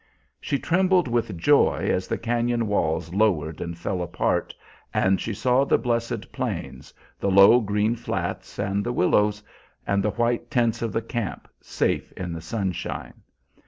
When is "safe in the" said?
11.61-12.41